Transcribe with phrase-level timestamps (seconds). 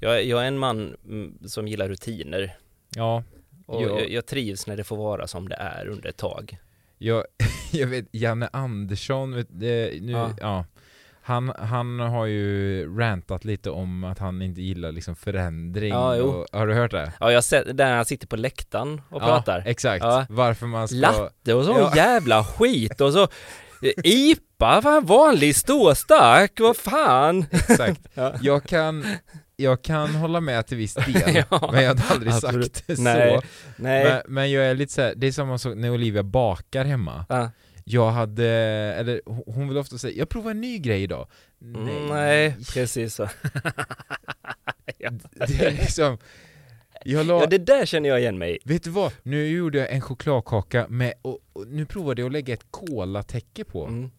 [0.00, 2.56] Jag, jag är en man mm, som gillar rutiner
[2.94, 3.22] Ja,
[3.66, 3.86] och Ja.
[4.00, 6.58] jag, jag trivs när det får vara som det är under ett tag.
[6.98, 7.24] jag,
[7.72, 10.30] jag vet, Janne Andersson, vet, det, nu, Ja.
[10.40, 10.64] ja.
[11.22, 15.88] Han, han har ju rantat lite om att han inte gillar liksom förändring.
[15.92, 17.12] Ja, och, har du hört det?
[17.20, 19.62] Ja, jag har sett där han sitter på läktaren och pratar.
[19.66, 20.04] exakt.
[20.04, 20.26] Ja.
[20.28, 20.96] Varför man ska...
[20.96, 21.92] Latte och sån Ja.
[21.96, 27.44] jävla skit och så eh, IPA, fan vanlig ståstark, vad fan?
[27.50, 28.00] Exakt.
[28.14, 28.34] Ja.
[28.42, 29.04] Jag kan,
[29.60, 32.76] jag kan hålla med till viss del, Ja, men jag hade aldrig absolut.
[32.76, 33.38] sagt det Nej.
[33.40, 33.42] så.
[33.76, 34.04] Nej.
[34.04, 37.26] Men, men jag är lite så här, det är samma sak när Olivia bakar hemma.
[37.28, 37.50] Ja.
[37.84, 38.46] Jag hade,
[38.98, 41.28] eller hon- vill ofta säga, jag provar en ny grej idag.
[41.62, 43.28] Mm, nej, precis så.
[44.98, 45.10] ja.
[45.46, 46.18] Det är liksom,
[47.04, 48.58] jag la, ja, det där känner jag igen mig i.
[48.64, 49.12] vet du vad?
[49.22, 53.64] Nu gjorde jag en chokladkaka med, och, och nu provade jag att lägga ett kolatäcke
[53.64, 53.86] på.
[53.86, 54.10] Mm.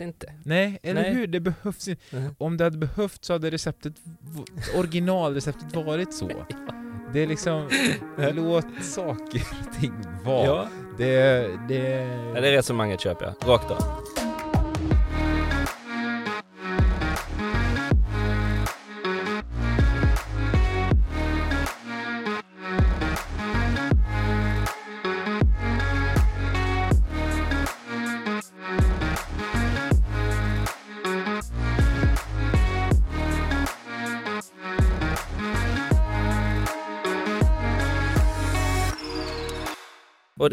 [0.00, 0.32] Behövs inte.
[0.44, 1.14] Nej, eller Nej.
[1.14, 1.26] hur?
[1.26, 2.16] Det behövs inte.
[2.16, 2.34] Mhm.
[2.38, 3.92] Om det hade behövts så hade receptet,
[4.76, 6.30] originalreceptet varit så.
[7.12, 7.68] Det är liksom,
[8.32, 9.92] låt saker och ting
[10.24, 10.46] vara.
[10.46, 10.68] Ja.
[10.98, 11.78] Det, det...
[12.34, 13.99] ja, det resonemanget köper jag, rakt av.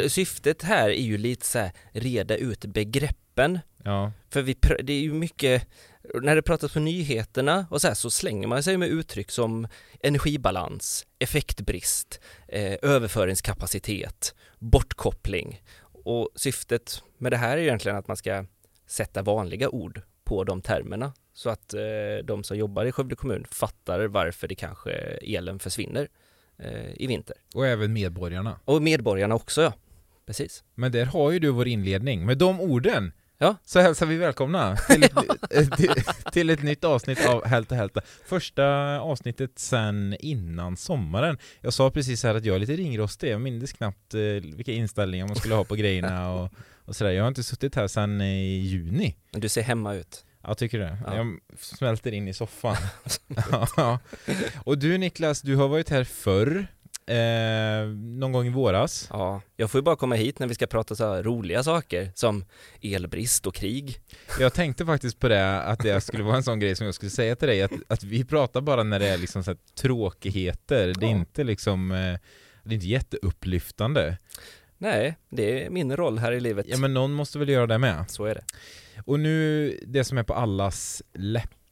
[0.04, 4.94] Och syftet här är ju lite så här, reda ut begreppen Ja, För vi, det
[4.94, 5.68] är ju mycket,
[6.22, 9.68] när det pratas på nyheterna och så här så slänger man sig med uttryck som
[10.04, 15.62] energibalans, effektbrist, eh, överföringskapacitet, bortkoppling.
[16.06, 18.46] Och syftet med det här är egentligen att man ska
[18.88, 21.82] sätta vanliga ord på de termerna så att eh,
[22.24, 26.08] de som jobbar i Skövde kommun fattar varför det kanske elen försvinner
[26.58, 27.36] eh, i vinter.
[27.56, 28.60] och även medborgarna.
[28.66, 29.74] Och medborgarna också ja,
[30.28, 30.64] precis.
[30.76, 32.26] Men där har ju du vår inledning.
[32.26, 33.56] Med de orden Ja.
[33.66, 35.14] så hälsar vi välkomna till ett,
[35.52, 35.94] eh, till,
[36.32, 38.02] till ett nytt avsnitt av Hälta Hälta.
[38.26, 38.66] Första
[39.00, 41.38] avsnittet sen innan sommaren.
[41.62, 43.32] Jag sa precis här att jag är lite ringrostig.
[43.32, 44.20] Jag minns knappt eh,
[44.56, 46.50] vilka inställningar man skulle ha på grejerna och,
[46.86, 47.12] och sådär.
[47.12, 49.16] Jag har inte suttit här sen i juni.
[49.32, 50.26] Du ser hemma ut.
[50.44, 50.98] Jag tycker det.
[51.06, 51.16] Ja.
[51.16, 52.76] Jag smälter in i soffan.
[53.78, 54.00] ja.
[54.64, 56.68] Och du Niklas, du har varit här förr.
[57.08, 59.08] Eh, någon gång i våras.
[59.12, 62.46] Ja, jag får ju bara komma hit när vi ska prata så roliga saker som
[62.82, 64.00] elbrist och krig.
[64.40, 67.10] Jag tänkte faktiskt på det, att det skulle vara en sån grej som jag skulle
[67.10, 71.06] säga till dig, att, att vi pratar bara när det är liksom så tråkigheter, det
[71.06, 71.16] är Ja.
[71.18, 71.98] inte liksom, eh,
[72.64, 74.18] det är inte jätteupplyftande.
[74.78, 76.66] Nej, det är min roll här i livet.
[76.70, 78.06] Ja men någon måste väl göra det med.
[78.08, 78.44] Så är det.
[79.06, 81.04] Och nu, det som är på allas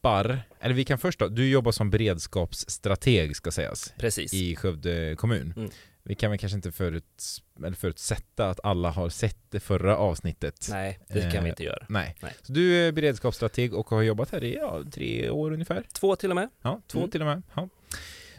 [0.06, 4.34] läppar, eller vi kan först då, du jobbar som beredskapsstrateg ska sägas, Precis.
[4.34, 5.54] i Skövde kommun.
[5.58, 5.70] Mm.
[6.04, 10.68] Vi kan väl kanske inte förut, eller förutsätta att alla har sett det förra avsnittet.
[10.72, 11.86] Nej, det kan Eh, vi inte göra.
[11.90, 12.16] Nej.
[12.22, 12.34] Nej.
[12.42, 15.84] Så du är beredskapsstrateg och har jobbat här i ja, tre år ungefär?
[15.94, 16.50] Två till och med.
[16.62, 17.12] Ja, två Mm.
[17.12, 17.42] till och med.
[17.56, 17.70] Ja.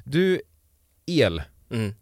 [0.04, 0.40] Du,
[1.06, 1.94] el, Mm.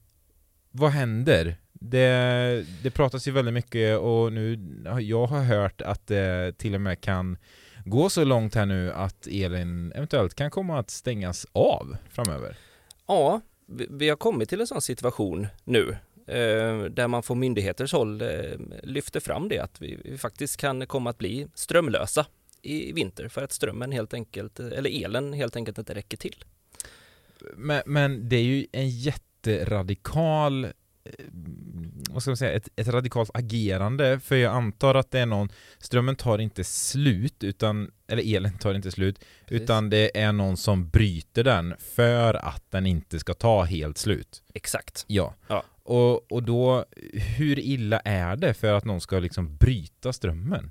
[0.71, 1.57] vad händer?
[1.73, 4.59] Det, det pratas ju väldigt mycket och nu,
[5.01, 7.37] jag har hört att det till och med kan
[7.85, 12.57] gå så långt här nu att elen eventuellt kan komma att stängas av framöver.
[13.07, 13.41] Ja,
[13.91, 15.97] vi, har kommit till en sån situation nu
[16.27, 18.29] eh, där man från myndigheters håll eh,
[18.83, 22.27] lyfter fram det att vi, faktiskt kan komma att bli strömlösa
[22.63, 26.45] i vinter för att strömmen helt enkelt, eller elen helt enkelt inte räcker till.
[27.57, 30.67] Men, men det är ju en jätteradikal
[32.11, 35.49] vad ska man säga, ett, ett radikalt agerande för jag antar att det är någon
[35.79, 39.63] strömmen tar inte slut utan eller elen tar inte slut Precis.
[39.63, 44.43] utan det är någon som bryter den för att den inte ska ta helt slut.
[44.55, 45.05] Exakt.
[45.09, 45.35] Ja.
[45.49, 45.65] Ja.
[45.83, 46.85] Och, och då,
[47.37, 50.71] hur illa är det för att någon ska liksom bryta strömmen?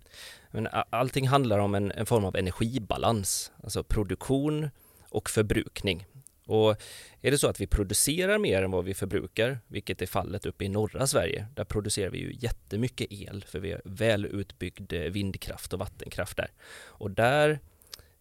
[0.51, 4.69] Men allting handlar om en, en form av energibalans, alltså produktion
[5.09, 6.05] och förbrukning.
[6.45, 6.81] Och
[7.21, 10.65] är det så att vi producerar mer än vad vi förbrukar, vilket är fallet uppe
[10.65, 15.01] i norra Sverige, där producerar vi ju jättemycket el för vi har väl utbyggd eh,
[15.01, 16.51] vindkraft och vattenkraft där.
[16.85, 17.59] Och där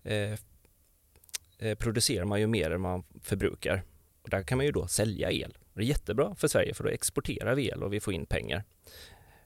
[0.03, 0.39] eh,
[1.59, 3.83] eh, producerar man ju mer än man förbrukar.
[4.23, 5.59] Och där kan man ju då sälja el.
[5.61, 8.27] Och det är jättebra för Sverige för då exporterar vi el och vi får in
[8.27, 8.65] pengar.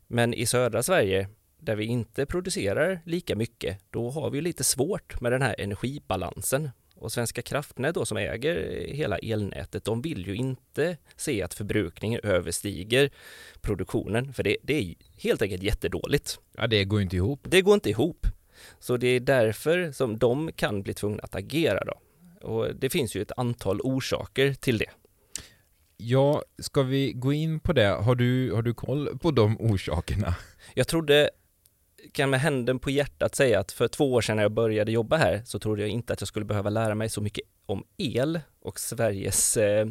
[0.06, 5.20] Men i södra Sverige där vi inte producerar lika mycket, då har vi lite svårt
[5.20, 6.70] med den här energibalansen.
[6.98, 12.20] Och Svenska kraftnät då som äger hela elnätet, de vill ju inte se att förbrukningen
[12.22, 13.10] överstiger
[13.60, 16.38] produktionen, för det, det är helt enkelt jättedåligt.
[16.56, 17.40] Ja, det går inte ihop.
[17.42, 18.26] Det går inte ihop.
[18.78, 22.00] Så det är därför som de kan bli tvungna att agera då.
[22.48, 24.90] Och det finns ju ett antal orsaker till det.
[25.96, 27.86] Ja, ska vi gå in på det?
[27.86, 30.34] Har du, har du koll på de orsakerna?
[30.74, 31.30] Jag trodde,
[32.12, 35.16] kan med händen på hjärtat säga att för två år sedan när jag började jobba
[35.16, 38.40] här så trodde jag inte att jag skulle behöva lära mig så mycket om el
[38.66, 39.86] och Sveriges eh,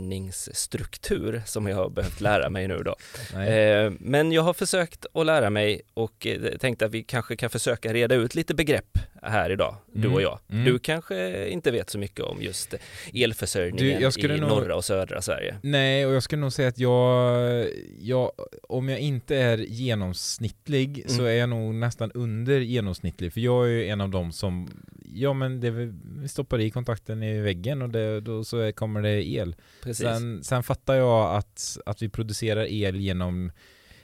[0.00, 2.96] elförsörjningsstruktur som jag har behövt lära mig nu då.
[3.40, 7.50] Eh, men jag har försökt att lära mig och eh, tänkte att vi kanske kan
[7.50, 10.38] försöka reda ut lite begrepp här idag, du Mm, och jag.
[10.50, 10.64] mm.
[10.64, 12.74] Du kanske inte vet så mycket om just
[13.14, 15.56] elförsörjningen Du, i nog- norra och södra Sverige.
[15.62, 17.66] Nej, och jag skulle nog säga att jag,
[18.00, 18.32] jag
[18.62, 21.26] om jag inte är genomsnittlig så Mm.
[21.26, 24.70] är jag nog nästan under genomsnittlig, för jag är ju en av dem som,
[25.14, 29.28] ja men det, vi stoppar i kontakten i väggen och det, då så kommer det
[29.28, 29.56] el.
[29.82, 30.06] Precis.
[30.06, 33.52] Sen, sen fattar jag att, att vi producerar el genom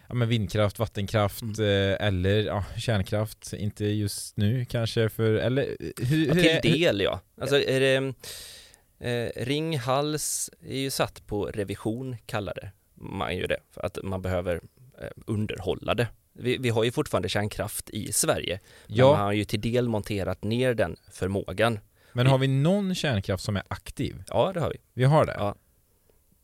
[0.08, 1.61] ja, men vindkraft, vattenkraft Mm.
[1.61, 5.76] eh, eller ja, kärnkraft, inte just nu kanske för, eller
[6.06, 7.20] hur, Ja, hur är- till del ja.
[7.41, 8.14] Alltså är det,
[9.11, 14.61] eh, Ringhals är ju satt på revision kallade man ju det, för att man behöver
[15.00, 16.09] eh, underhålla det.
[16.38, 19.88] Vi, vi har ju fortfarande kärnkraft i Sverige, men man ja, har ju till del
[19.88, 21.79] monterat ner den förmågan.
[22.12, 24.23] men har vi någon kärnkraft som är aktiv?
[24.29, 24.77] Ja, det har vi.
[24.94, 25.35] Vi har det?
[25.38, 25.55] Ja.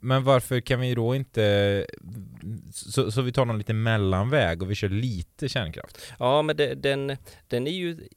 [0.04, 1.86] Men varför kan vi då inte,
[2.72, 6.12] så, så vi tar någon liten mellanväg och vi kör lite kärnkraft?
[6.18, 7.16] Ja, men det, den,
[7.48, 8.08] den är ju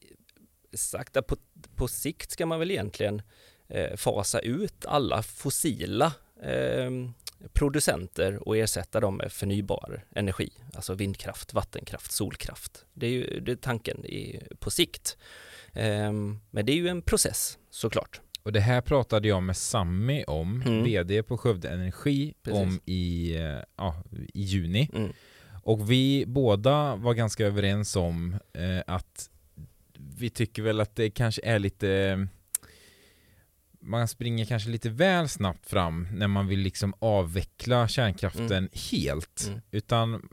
[0.74, 1.38] sakta på,
[1.76, 3.22] på sikt ska man väl egentligen
[3.68, 6.14] eh, fasa ut alla fossila
[6.44, 6.92] eh,
[7.54, 12.86] producenter och ersätta dem med förnybar energi, alltså vindkraft, vattenkraft, solkraft.
[12.94, 15.18] Det är ju det är tanken i, på sikt.
[15.74, 16.12] Eh,
[16.52, 18.22] men det är ju en process såklart.
[18.44, 20.84] Och det här pratade jag med Sammy om, Mm.
[20.84, 22.62] VD på Skövde Energi, Precis.
[22.62, 24.04] om i, eh, ja,
[24.34, 24.90] i juni.
[24.94, 25.14] Mm.
[25.64, 29.30] Och vi båda var ganska överens om eh, att
[30.18, 32.28] vi tycker väl att det kanske är lite
[33.86, 39.46] man springer kanske lite väl snabbt fram när man vill liksom avveckla kärnkraften helt.
[39.48, 39.62] Mm.
[39.72, 40.30] Utan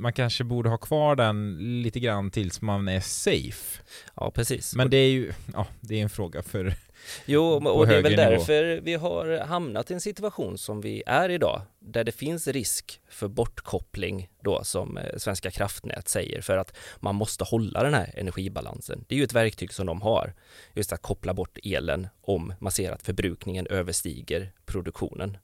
[0.00, 3.82] man kanske borde ha kvar den lite grann tills man är safe.
[4.16, 4.74] Ja, precis.
[4.74, 6.74] Men det är ju, ja, det är en fråga för
[7.26, 8.38] Jo, och det är väl högre nivå.
[8.38, 13.00] därför vi har hamnat i en situation som vi är idag, där det finns risk
[13.08, 18.14] för bortkoppling då som eh, Svenska kraftnät säger för att man måste hålla den här
[18.16, 19.04] energibalansen.
[19.08, 20.34] Det är ju ett verktyg som de har,
[20.74, 25.38] just att koppla bort elen om man ser att förbrukningen överstiger produktionen.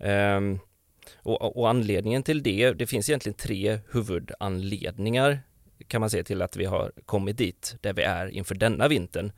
[0.00, 0.58] Ehm,
[1.16, 5.40] och, och anledningen till det, det finns egentligen tre huvudanledningar
[5.88, 9.32] kan man säga till att vi har kommit dit där vi är inför denna vintern.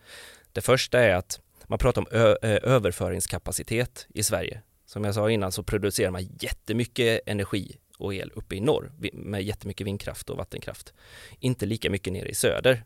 [0.53, 4.63] Det första är att man pratar om ö- ö- överföringskapacitet i Sverige.
[4.87, 9.43] Som jag sa innan så producerar man jättemycket energi och el uppe i norr med
[9.43, 10.95] jättemycket vindkraft och vattenkraft.
[11.41, 12.85] Inte lika mycket nere i söder.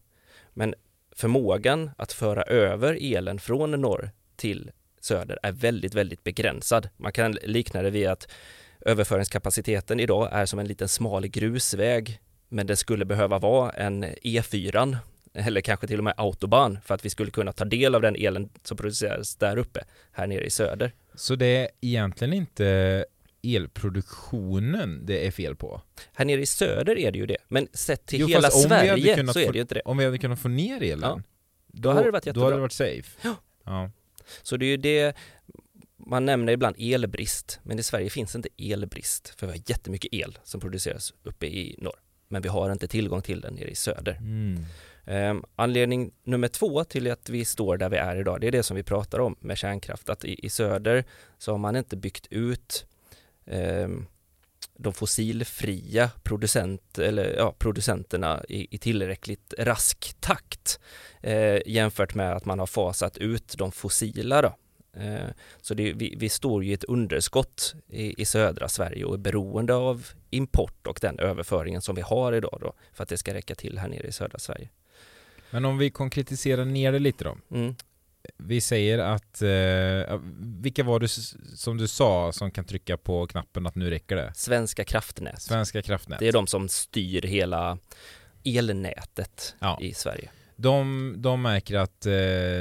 [0.53, 0.75] Men
[1.13, 6.89] förmågan att föra över elen från norr till söder är väldigt, väldigt begränsad.
[6.97, 8.29] Man kan likna det vid att
[8.81, 14.97] överföringskapaciteten idag är som en liten smal grusväg men det skulle behöva vara en E4
[15.35, 18.17] eller kanske till och med autobahn för att vi skulle kunna ta del av den
[18.17, 20.93] elen som produceras där uppe, här nere i söder.
[21.15, 23.05] Så det är egentligen inte
[23.43, 25.81] elproduktionen det är fel på.
[26.13, 28.89] Här nere i söder är det ju det, men sett till Jo, hela Sverige
[29.33, 29.83] så är det ju inte det.
[29.85, 31.23] Om vi hade kunnat få ner elen, Ja.
[31.73, 32.45] Då hade det varit Då jättebra.
[32.45, 33.19] hade det varit safe.
[33.23, 33.35] Ja.
[33.65, 33.91] ja.
[34.43, 35.17] Så det är ju det
[36.11, 40.39] man nämner ibland elbrist, men i Sverige finns inte elbrist för vi har jättemycket el
[40.45, 42.01] som produceras uppe i norr.
[42.29, 44.17] Men vi har inte tillgång till den nere i söder.
[44.17, 44.65] Mm.
[45.07, 48.63] Um, anledning nummer två till att vi står där vi är idag, det är det
[48.63, 51.05] som vi pratar om med kärnkraft, att i, i söder
[51.39, 52.87] så har man inte byggt ut
[53.47, 54.07] ehm,
[54.75, 60.81] de fossilfria producent, eller, ja, producenterna i, i tillräckligt rask takt
[61.21, 64.43] eh, jämfört med att man har fasat ut de fossila.
[64.43, 64.57] Då.
[64.97, 65.29] Eh,
[65.61, 69.19] så det, vi, vi står ju i ett underskott i, i södra Sverige och är
[69.19, 73.35] beroende av import och den överföringen som vi har idag då, för att det ska
[73.35, 74.69] räcka till här nere i södra Sverige.
[75.51, 77.37] Men om vi konkretiserar ner det lite då.
[77.51, 77.75] Mm.
[78.37, 80.21] Vi säger att, eh,
[80.63, 81.09] vilka var det
[81.57, 84.33] som du sa som kan trycka på knappen att nu räcker det?
[84.35, 85.43] Svenska kraftnät.
[85.43, 86.19] Svenska kraftnät.
[86.19, 87.79] Det är de som styr hela
[88.45, 89.79] elnätet Ja.
[89.81, 90.31] i Sverige.
[90.61, 92.13] De, de märker att eh,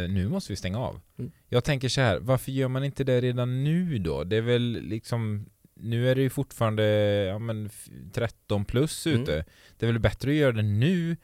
[0.10, 1.00] nu måste vi stänga av.
[1.20, 1.32] Mm.
[1.50, 4.24] Jag tänker så här, varför gör man inte det redan nu då?
[4.24, 6.84] Det är väl liksom, nu är det ju fortfarande
[7.26, 9.22] ja, men, f- 13 plus Mm.
[9.22, 9.46] ute.
[9.78, 11.18] Det är väl bättre att göra det nu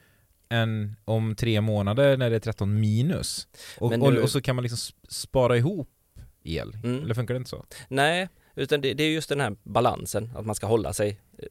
[0.48, 3.48] än om tre månader när det är 13 minus.
[3.78, 5.88] Och, Men och, nu- och så kan man liksom sp- spara ihop
[6.44, 6.76] el.
[6.84, 7.02] Mm.
[7.04, 7.64] Eller funkar det inte så?
[7.88, 11.46] Nej, utan det, det är just den här balansen, att man ska hålla sig eh,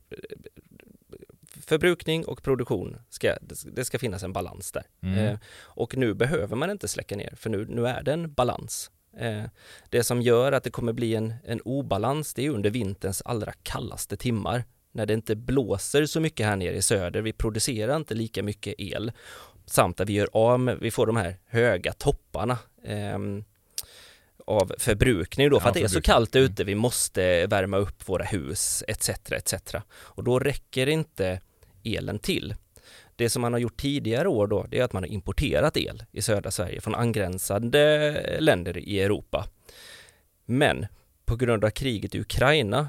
[1.66, 3.38] förbrukning och produktion, ska,
[3.76, 4.84] det ska finnas en balans där.
[5.04, 5.18] Mm.
[5.20, 8.92] Eh, och nu behöver man inte släcka ner, för nu, nu är det en balans.
[9.20, 9.44] Eh,
[9.90, 13.52] det som gör att det kommer bli en, en obalans, det är under vinterns allra
[13.64, 18.14] kallaste timmar, när det inte blåser så mycket här nere i söder, vi producerar inte
[18.14, 19.12] lika mycket el,
[19.66, 22.58] samt att vi gör av med, vi får de här höga topparna.
[22.84, 23.44] ehm,
[24.48, 26.46] av förbrukning då, för Ja, att det är så kallt Mm.
[26.46, 29.10] ute, vi måste värma upp våra hus etc.
[29.32, 29.54] etc.
[29.90, 31.40] Och då räcker inte
[31.86, 32.56] elen till.
[33.16, 36.04] Det som man har gjort tidigare år då, det är att man har importerat el
[36.12, 39.48] i södra Sverige från angränsande länder i Europa.
[40.46, 40.86] Men
[41.26, 42.88] på grund av kriget i Ukraina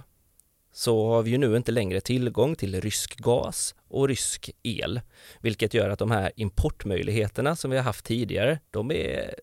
[0.73, 5.01] så har vi ju nu inte längre tillgång till rysk gas och rysk el,
[5.41, 9.35] vilket gör att de här importmöjligheterna som vi har haft tidigare, de är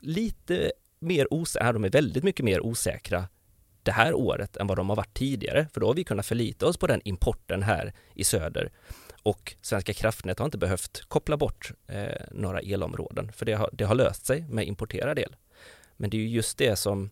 [0.00, 3.28] lite mer osäkra, de är väldigt mycket mer osäkra
[3.88, 6.66] det här året än vad de har varit tidigare, för då har vi kunnat förlita
[6.66, 8.70] oss på den importen här i söder
[9.22, 13.84] och Svenska kraftnät har inte behövt koppla bort eh, några elområden, för det har, det
[13.84, 15.36] har löst sig med importerad el.
[15.96, 17.10] Men det är ju just det som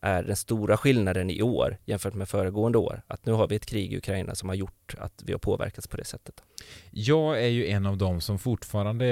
[0.00, 3.66] är den stora skillnaden i år jämfört med föregående år, att nu har vi ett
[3.66, 6.42] krig i Ukraina som har gjort att vi har påverkats på det sättet.
[6.90, 9.06] Jag är ju en av dem som fortfarande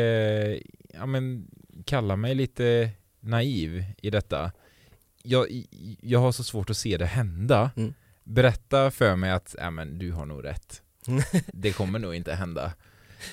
[0.95, 1.51] ja, men,
[1.85, 4.53] kallar mig lite naiv i detta.
[5.27, 5.65] Jag,
[6.01, 7.71] jag har så svårt att se det hända.
[7.77, 7.95] Mm.
[8.25, 10.83] Berätta för mig att ja, men, du har nog rätt.
[11.53, 12.73] Det kommer nog inte hända.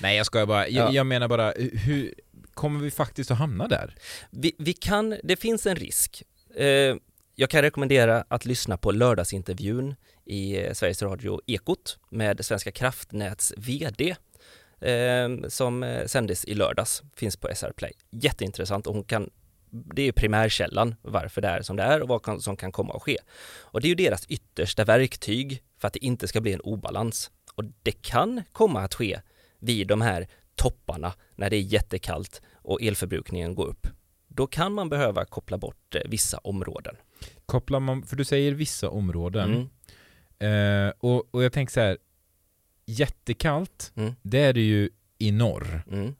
[0.02, 0.68] Nej jag skojar bara.
[0.68, 0.92] Jag, Ja.
[0.92, 2.14] jag menar bara, hur
[2.54, 3.94] kommer vi faktiskt att hamna där?
[4.30, 6.22] Vi, vi kan, det finns en risk.
[6.56, 6.96] Eh,
[7.34, 9.94] jag kan rekommendera att lyssna på lördagsintervjun
[10.24, 14.16] i eh, Sveriges Radio Ekot med Svenska kraftnäts VD
[14.80, 17.92] eh, som eh, sändes i lördags, finns på SR Play.
[18.10, 19.30] Jätteintressant och hon kan
[19.72, 23.02] det är primärkällan varför det är som det är och vad som kan komma att
[23.02, 23.18] ske.
[23.60, 27.30] Och det är ju deras yttersta verktyg för att det inte ska bli en obalans.
[27.54, 29.20] Och det kan komma att ske
[29.58, 33.86] vid de här topparna när det är jättekallt och elförbrukningen går upp.
[34.28, 36.96] Då kan man behöva koppla bort eh, vissa områden.
[37.46, 39.68] Kopplar man, för du säger vissa områden.
[40.38, 40.86] Mm.
[40.88, 41.98] Eh, och, och jag tänker så här,
[42.86, 44.14] jättekallt, Mm.
[44.22, 45.82] det är det ju i norr.
[45.90, 46.14] Mm.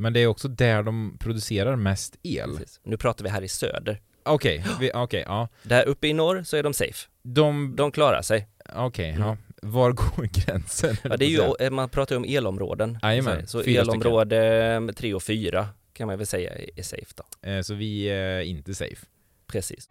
[0.00, 2.50] Men det är också där de producerar mest el.
[2.56, 2.80] Precis.
[2.82, 4.00] Nu pratar vi här i söder.
[4.22, 5.48] Okej, vi- okej, ja.
[5.62, 7.08] Där uppe i norr så är de safe.
[7.22, 8.48] De, De klarar sig.
[8.76, 9.22] okej, Mm.
[9.28, 9.36] ja.
[9.62, 10.96] Var går gränsen?
[11.04, 12.98] Ja, det är ju, man pratar ju om elområden.
[13.02, 17.48] Jajamän, så elområde 3 och 4 kan man väl säga är är safe då.
[17.50, 19.06] Eh, Så vi är inte safe.
[19.46, 19.88] Precis.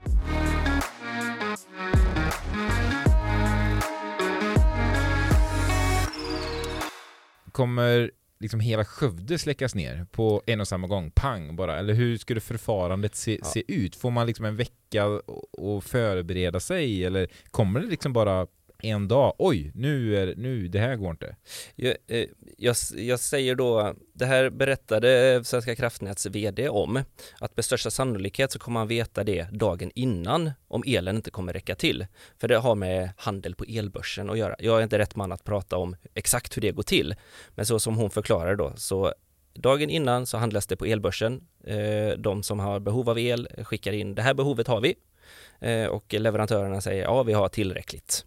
[7.51, 11.11] Kommer liksom hela Skövde släckas ner på en och samma gång?
[11.11, 11.79] Pang bara?
[11.79, 13.45] Eller hur skulle förfarandet se, Ja.
[13.45, 13.95] se ut?
[13.95, 15.05] Får man liksom en vecka
[15.51, 17.05] och förbereda sig?
[17.05, 18.47] Eller kommer det liksom bara
[18.79, 19.35] en dag?
[19.37, 21.35] Oj, nu är nu, det här går inte.
[21.75, 22.25] Jag, eh,
[22.57, 27.03] jag, jag säger då, det här berättade Svenska kraftnäts VD om,
[27.39, 31.53] att med största sannolikhet så kommer man veta det dagen innan om elen inte kommer
[31.53, 32.05] räcka till.
[32.37, 34.55] För det har med handel på elbörsen att göra.
[34.59, 37.15] Jag är inte rätt man att prata om exakt hur det går till,
[37.55, 39.13] men så som hon förklarar då, så
[39.53, 41.41] dagen innan så handlas det på elbörsen.
[41.63, 44.95] Eh, de som har behov av el skickar in, det här behovet har vi.
[45.59, 48.25] Eh, och leverantörerna säger, ja vi har tillräckligt.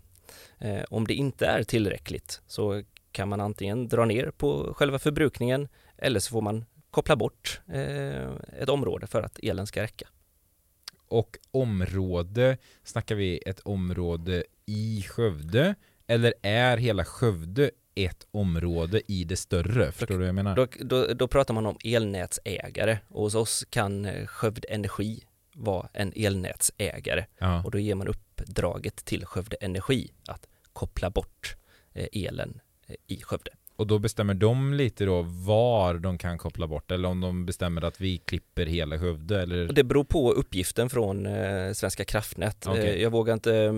[0.61, 5.69] Eh, Om det inte är tillräckligt så kan man antingen dra ner på själva förbrukningen
[5.99, 10.09] eller så får man koppla bort eh, ett område för att elen ska räcka.
[11.09, 15.75] Och område, snackar vi ett område i Skövde?
[16.07, 19.93] Eller är hela Skövde ett område i det större?
[19.93, 20.57] Förstår du vad jag menar?
[20.57, 25.25] Då, då, då pratar man om elnätsägare och hos oss kan eh, Skövde Energi
[25.55, 27.63] vara en elnätsägare Ja.
[27.65, 28.09] och då ger man
[28.41, 31.57] uppdraget till Skövde Energi att koppla bort
[31.93, 33.51] eh, elen eh, i Skövde.
[33.81, 37.85] Och då bestämmer de lite då var de kan koppla bort eller om de bestämmer
[37.85, 39.69] att vi klipper hela Skövde eller?
[39.69, 42.67] Och det beror på uppgiften från eh, Svenska kraftnät.
[42.67, 43.73] Eh, jag vågar inte eh,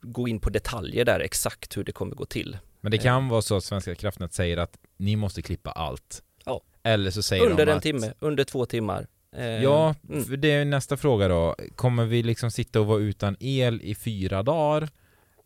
[0.00, 2.58] gå in på detaljer där exakt hur det kommer gå till.
[2.80, 6.22] Men det kan vara så att Svenska kraftnät säger att ni måste klippa allt.
[6.44, 6.60] Ja.
[6.82, 9.06] Eller så säger Under de en att, timme, under två timmar.
[9.36, 10.40] Eh, Ja, mm.
[10.40, 11.56] det är nästa fråga då.
[11.76, 14.88] Kommer vi liksom sitta och vara utan el i fyra dagar?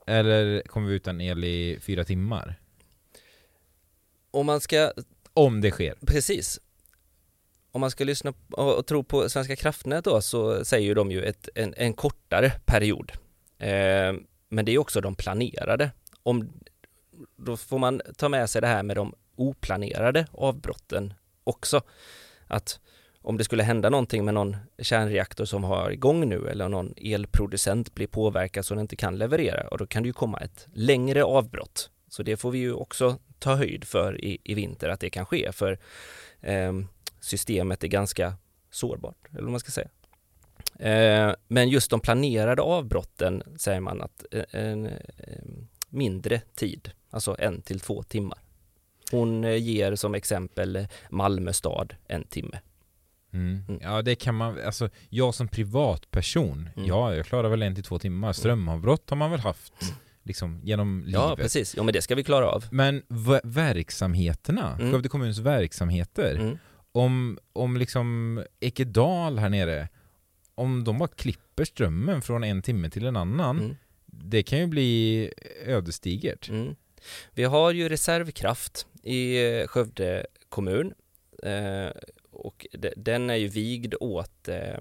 [0.06, 2.60] Eller kommer vi utan el i fyra timmar?
[4.30, 4.92] Om man ska,
[5.32, 5.94] Om det sker.
[6.06, 6.60] precis.
[7.72, 11.22] Om man ska lyssna och tro på Svenska kraftnät då så säger ju de ju
[11.24, 13.12] ett, en, en kortare period.
[13.58, 14.14] Eh,
[14.48, 15.90] men det är också de planerade.
[16.22, 16.52] Om,
[17.36, 21.14] då får man ta med sig det här med de oplanerade avbrotten
[21.44, 21.82] också.
[22.46, 22.80] Att
[23.26, 27.94] om det skulle hända någonting med någon kärnreaktor som har igång nu eller någon elproducent
[27.94, 31.24] blir påverkad så den inte kan leverera och då kan det ju komma ett längre
[31.24, 35.10] avbrott Så det får vi ju också ta höjd för i, i vinter att det
[35.10, 35.78] kan ske för
[36.40, 36.72] eh,
[37.20, 38.34] systemet är ganska
[38.70, 39.88] sårbart, eller vad man ska säga.
[40.78, 47.36] Eh, men just de planerade avbrotten säger man att eh, en, ehm, mindre tid, alltså
[47.38, 48.38] en till två timmar.
[49.10, 52.60] Hon eh, ger som exempel Malmö stad en timme.
[53.36, 53.62] Mm.
[53.68, 53.80] Mm.
[53.82, 56.88] Ja det kan man, alltså jag som privatperson, mm.
[56.88, 58.28] ja jag klarar väl en till två timmar.
[58.28, 58.34] Mm.
[58.34, 59.72] Strömavbrott har man väl haft
[60.22, 61.20] liksom genom livet.
[61.20, 62.64] Ja precis, ja men det ska vi klara av.
[62.70, 63.02] Men
[63.42, 64.92] verksamheterna, mm.
[64.92, 66.58] Skövde kommuns verksamheter,
[66.92, 69.88] om, om liksom Ekedal här nere,
[70.54, 73.76] om de bara klipper strömmen från en timme till en annan,
[74.06, 75.30] det kan ju bli
[75.66, 76.50] ödesdigert.
[77.32, 80.94] Vi har ju reservkraft i Skövde kommun
[82.36, 82.66] och
[82.96, 84.78] den är ju vigd åt eh, eh,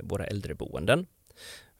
[0.00, 1.06] våra äldreboenden.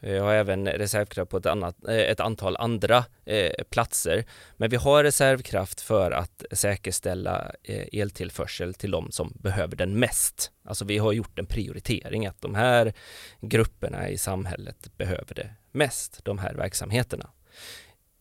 [0.02, 4.24] Vi har även reservkraft på ett, annat, eh, ett antal andra eh, platser.
[4.56, 10.52] Men vi har reservkraft för att säkerställa eh, eltillförsel till de som behöver den mest.
[10.64, 12.92] Alltså vi har gjort en prioritering att de här
[13.40, 17.30] grupperna i samhället behöver det mest, de här verksamheterna.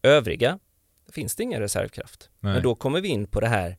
[0.03, 0.59] Övriga
[1.11, 2.29] finns det ingen reservkraft.
[2.39, 2.53] Nej.
[2.53, 3.77] Men då kommer vi in på det här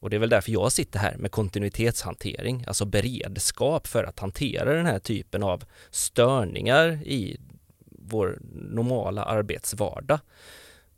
[0.00, 4.74] och det är väl därför jag sitter här med kontinuitetshantering, alltså beredskap för att hantera
[4.74, 7.40] den här typen av störningar i
[7.84, 10.20] vår normala arbetsvardag.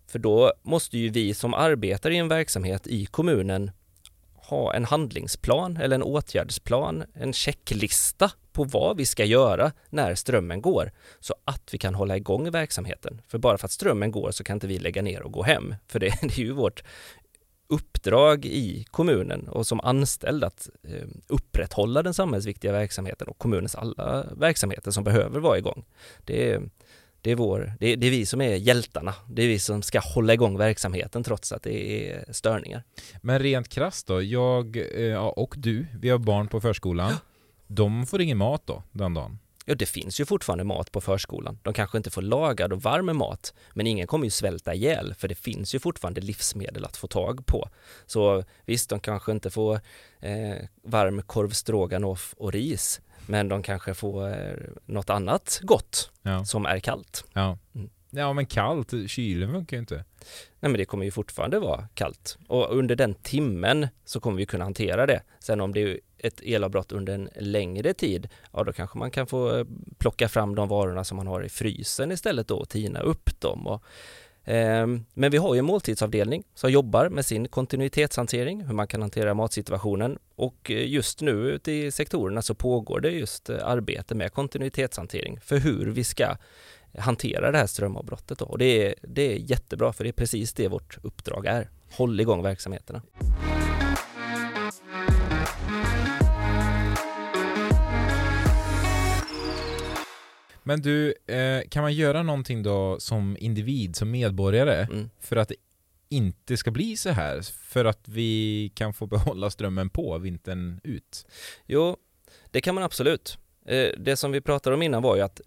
[0.07, 3.71] För då måste ju vi som arbetar i en verksamhet i kommunen
[4.35, 10.63] ha en handlingsplan eller en åtgärdsplan, en checklista på vad vi ska göra när strömmen
[10.63, 13.23] går så att vi kan hålla igång verksamheten.
[13.29, 15.75] För bara för att strömmen går så kan inte vi lägga ner och gå hem.
[15.89, 16.83] För det, är ju vårt
[17.67, 24.27] uppdrag i kommunen och som anställd att eh, upprätthålla den samhällsviktiga verksamheten och kommunens alla
[24.37, 25.85] verksamheter som behöver vara igång.
[26.25, 26.63] Det är,
[27.21, 29.15] det är, vår, det är, det är vi som är hjältarna.
[29.29, 32.83] Det är vi som ska hålla igång verksamheten trots att det är störningar.
[33.21, 34.77] Men rent krasst då, jag
[35.11, 37.13] eh, och du, vi har barn på förskolan.
[37.67, 39.39] De får ingen mat då den dagen?
[39.65, 41.59] Ja, det finns ju fortfarande mat på förskolan.
[41.63, 45.29] De kanske inte får lagad och varm mat, men ingen kommer ju svälta ihjäl, för
[45.29, 47.69] det finns ju fortfarande livsmedel att få tag på.
[48.07, 49.81] Så visst, de kanske inte får
[50.21, 56.45] eh, varm korv stroganoff och ris, men de kanske får eh, något annat gott ja.
[56.45, 57.25] som är kallt.
[57.33, 57.59] Ja.
[57.75, 57.91] Mm.
[58.15, 59.95] Ja men kallt, kylen funkar ju inte.
[60.61, 62.39] Nej men det kommer ju fortfarande vara kallt.
[62.49, 65.23] Och under den timmen så kommer vi kunna hantera det.
[65.41, 69.27] Sen om det är ett elavbrott under en längre tid, ja då kanske man kan
[69.27, 69.67] få eh,
[69.99, 73.67] plocka fram de varorna som man har i frysen istället då och tina upp dem.
[73.67, 73.83] Och,
[74.53, 79.03] eh, men vi har ju en måltidsavdelning som jobbar med sin kontinuitetshantering, hur man kan
[79.03, 84.15] hantera matsituationen och eh, just nu ute i sektorerna så pågår det just eh, arbete
[84.15, 86.37] med kontinuitetshantering för hur vi ska
[86.99, 88.45] hantera det här strömavbrottet då.
[88.45, 91.71] och det är, det är jättebra för det är precis det vårt uppdrag är.
[91.91, 93.03] Håll igång verksamheterna.
[100.63, 105.11] Men du, eh, kan man göra någonting då som individ, som medborgare, mm.
[105.21, 105.57] för att det
[106.09, 107.43] inte ska bli så här?
[107.43, 111.27] För att vi kan få behålla strömmen på vintern ut?
[111.67, 111.97] Jo,
[112.51, 113.39] det kan man absolut.
[113.67, 115.41] Eh, det som vi pratade om innan var ju att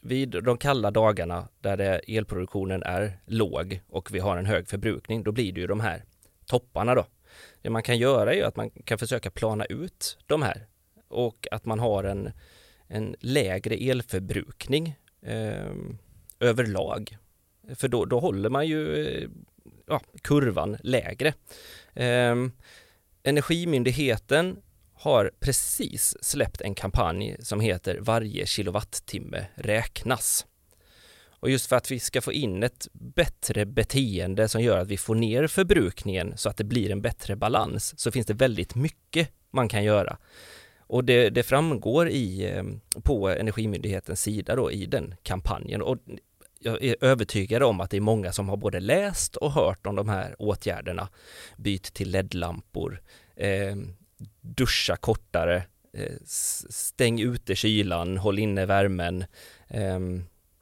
[0.00, 5.22] vid de kalla dagarna där det, elproduktionen är låg och vi har en hög förbrukning,
[5.22, 6.04] då blir det ju de här
[6.46, 7.06] topparna då.
[7.62, 10.66] Det man kan göra är ju att man kan försöka plana ut de här
[11.08, 12.32] och att man har en
[12.90, 15.72] en lägre elförbrukning eh,
[16.40, 17.16] överlag.
[17.74, 19.30] För då, då håller man ju
[19.86, 21.28] ja, kurvan lägre.
[21.94, 22.36] Eh,
[23.22, 24.62] Energimyndigheten
[25.00, 30.46] har precis släppt en kampanj som heter Varje kilowattimme räknas.
[31.28, 34.96] Och just för att vi ska få in ett bättre beteende som gör att vi
[34.96, 39.28] får ner förbrukningen så att det blir en bättre balans så finns det väldigt mycket
[39.50, 40.16] man kan göra.
[40.78, 42.64] Och det, det framgår i, eh,
[43.02, 45.82] på Energimyndighetens sida då i den kampanjen.
[45.82, 45.98] Och
[46.58, 49.96] jag är övertygad om att det är många som har både läst och hört om
[49.96, 51.08] de här åtgärderna.
[51.56, 53.02] Byt till LED-lampor,
[53.36, 53.76] eh,
[54.40, 55.62] duscha kortare,
[55.94, 56.16] eh,
[56.70, 59.24] stäng ute kylan, håll inne värmen.
[59.68, 60.00] Eh,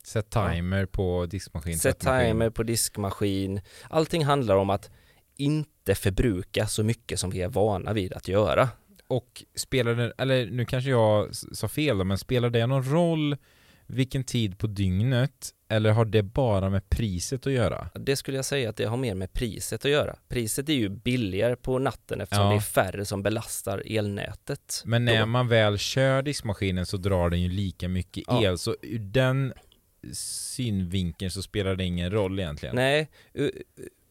[0.05, 1.79] Sätt timer på diskmaskin.
[1.79, 3.61] Sätt timer på diskmaskin.
[3.91, 4.91] Allting handlar om att
[5.37, 8.69] inte förbruka så mycket som vi är vana vid att göra.
[9.07, 13.37] Och spelar det, eller nu kanske jag sa fel då, men spelar det någon roll
[13.89, 17.91] vilken tid på dygnet eller har det bara med priset att göra?
[17.95, 20.17] Det skulle jag säga att det har mer med priset att göra.
[20.29, 22.51] Priset är ju billigare på natten eftersom ja.
[22.51, 24.83] det är färre som belastar elnätet.
[24.85, 25.27] Men när då.
[25.27, 28.45] man väl kör diskmaskinen så drar den ju lika mycket ja.
[28.45, 29.53] el, så ur den
[30.13, 32.75] synvinkeln så spelar det ingen roll egentligen.
[32.75, 33.11] Nej,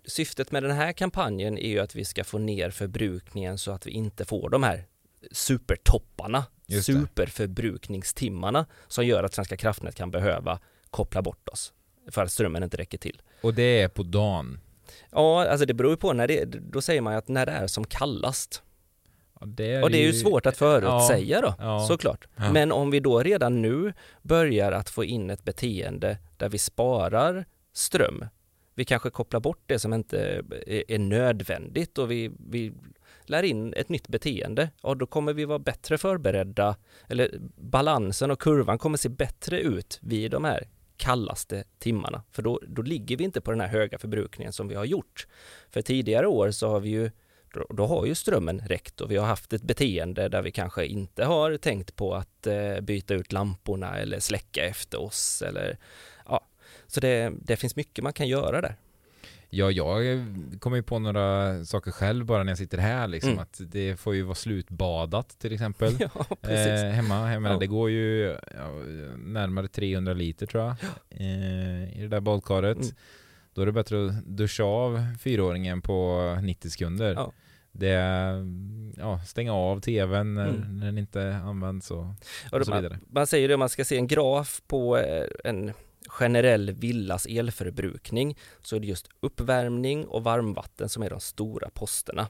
[0.06, 3.88] syftet med den här kampanjen är ju att vi ska få ner förbrukningen så att
[3.88, 4.86] vi inte får de här
[5.32, 6.46] supertopparna,
[6.84, 10.60] superförbrukningstimmarna som gör att Svenska kraftnät kan behöva
[10.90, 11.74] koppla bort oss
[12.12, 13.22] för att strömmen inte räcker till.
[13.42, 14.60] Och det är på dagen.
[15.12, 17.52] Ja, alltså det beror ju på när det, då säger man ju att när det
[17.52, 18.64] är som kallast.
[19.40, 21.86] Ja, det är Och det är ju svårt att förutsäga då, Ja.
[21.88, 22.28] såklart.
[22.36, 22.52] Ja.
[22.52, 27.46] Men om vi då redan nu börjar att få in ett beteende där vi sparar
[27.74, 28.26] ström,
[28.76, 30.20] vi kanske kopplar bort det som inte
[30.68, 32.74] är är nödvändigt och vi, vi
[33.30, 36.76] lär in ett nytt beteende, ja då kommer vi vara bättre förberedda,
[37.10, 42.60] eller balansen och kurvan kommer se bättre ut vid de här kallaste timmarna, för då,
[42.68, 45.28] då ligger vi inte på den här höga förbrukningen som vi har gjort.
[45.70, 47.12] För tidigare år så har vi ju
[47.54, 50.86] då, då har ju strömmen räckt och vi har haft ett beteende där vi kanske
[50.86, 55.78] inte har tänkt på att eh, byta ut lamporna eller släcka efter oss eller
[56.26, 56.48] ja,
[56.88, 58.76] så det, det finns mycket man kan göra där.
[59.50, 60.26] Ja, jag
[60.60, 63.32] kommer ju på några saker själv bara när jag sitter här liksom.
[63.32, 63.42] Mm.
[63.42, 65.94] Att det får ju vara slutbadat till exempel.
[66.42, 66.50] Ja.
[66.50, 68.70] Eh, hemma, jag menar, det går ju ja,
[69.18, 70.76] närmare 300 liter tror jag
[71.10, 72.78] eh, i det där badkaret.
[72.78, 72.96] Mm.
[73.54, 77.14] Då är det bättre att duscha av fyraåringen på 90 sekunder.
[77.14, 77.32] Ja.
[77.72, 77.94] Det
[78.98, 80.80] ja, stänga av tvn när, Mm.
[80.80, 82.00] när den inte används och,
[82.52, 83.00] Och och så man, vidare.
[83.10, 85.74] man säger det, man ska se en graf på eh, en
[86.08, 92.28] generell villas elförbrukning så är det just uppvärmning och varmvatten som är de stora posterna.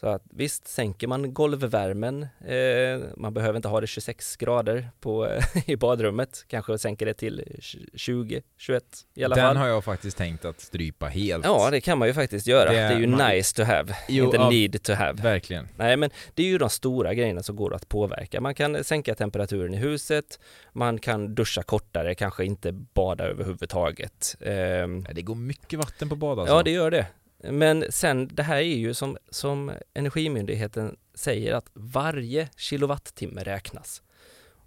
[0.00, 5.28] Så att visst, sänker man golvvärmen, eh, man behöver inte ha det 26 grader på,
[5.66, 7.44] i badrummet, kanske sänker det till
[7.94, 8.84] 20, 21
[9.14, 9.56] i alla Den fall.
[9.56, 11.44] har jag faktiskt tänkt att strypa helt.
[11.44, 12.70] Ja, det kan man ju faktiskt göra.
[12.70, 14.50] Det Det är- ju man- nice to have, Jo, inte ja.
[14.50, 15.22] need to have.
[15.22, 15.68] Verkligen.
[15.76, 18.40] Nej, men det är ju de stora grejerna som går att påverka.
[18.40, 20.40] Man kan sänka temperaturen i huset,
[20.72, 24.36] man kan duscha kortare, kanske inte bada överhuvudtaget.
[24.40, 26.54] Ja, Det går mycket vatten på bad alltså.
[26.54, 27.06] Ja, det gör det.
[27.42, 34.02] Men sen, det här är ju som, som Energimyndigheten säger att varje kilowattimme räknas.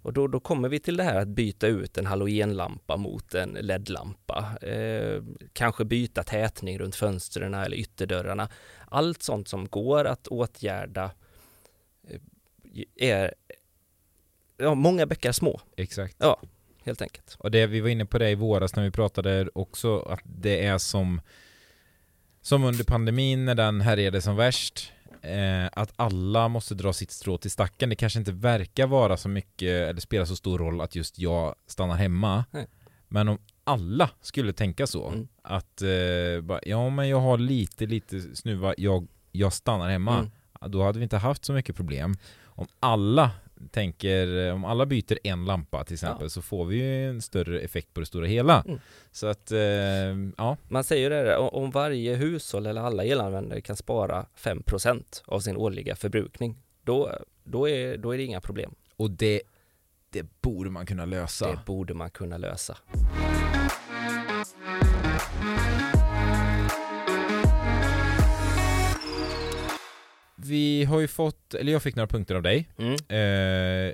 [0.02, 3.58] Och då, då kommer vi till det här att byta ut en halogenlampa mot en
[3.60, 4.58] LED-lampa.
[4.62, 8.48] Eh, kanske byta tätning runt fönstren eller ytterdörrarna.
[8.88, 11.10] Allt sånt som går att åtgärda
[12.08, 12.20] eh,
[12.96, 13.34] är
[14.56, 16.16] ja, många bäckar små, Exakt.
[16.84, 17.36] helt enkelt.
[17.38, 20.66] Och det vi var inne på det i våras när vi pratade också att det
[20.66, 21.20] är som
[22.42, 27.38] som under pandemin när den härjade som värst eh, att alla måste dra sitt strå
[27.38, 27.88] till stacken.
[27.88, 31.54] Det kanske inte verkar vara så mycket eller spela så stor roll att just jag
[31.66, 32.44] stannar hemma.
[32.50, 32.66] Nej.
[33.08, 35.28] Men om alla skulle tänka så Mm.
[35.42, 40.18] att eh, bara, ja men jag har lite lite snuva, jag, jag stannar hemma.
[40.18, 40.30] Mm.
[40.72, 42.14] Då hade vi inte haft så mycket problem.
[42.44, 43.30] Om alla
[43.70, 46.28] tänker, om alla byter en lampa till exempel Ja.
[46.28, 48.62] så får vi ju en större effekt på det stora hela.
[48.66, 48.80] Mm.
[49.10, 49.58] Så att, eh,
[50.36, 55.40] ja, Man säger ju det, om varje hushåll eller alla elanvändare kan spara 5% av
[55.40, 57.12] sin årliga förbrukning, då,
[57.44, 58.74] då, är, då är det inga problem.
[58.96, 59.42] och det,
[60.10, 61.50] det borde man kunna lösa.
[61.50, 62.76] Det borde man kunna lösa.
[70.44, 72.68] Vi har ju fått, eller jag fick några punkter av dig.
[72.78, 72.92] Mm.
[72.94, 73.92] Eh,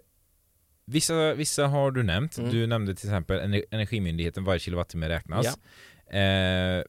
[0.84, 2.38] vissa, vissa har du nämnt.
[2.38, 2.50] Mm.
[2.50, 5.46] Du nämnde till exempel ener- Energimyndigheten, varje kilowattimme räknas.
[6.14, 6.84] Eh,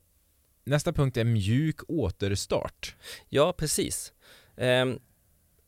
[0.63, 2.95] nästa punkt är mjuk återstart.
[3.29, 4.13] Ja, precis.
[4.57, 4.99] Ehm,